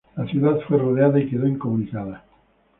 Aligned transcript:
La 0.15 0.25
ciudad 0.25 0.59
fue 0.67 0.79
rodeada 0.79 1.19
y 1.19 1.29
quedó 1.29 1.45
incomunicada. 1.45 2.25